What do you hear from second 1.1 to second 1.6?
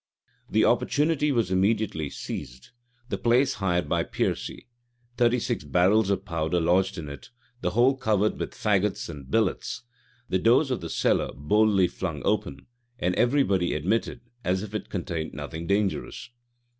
was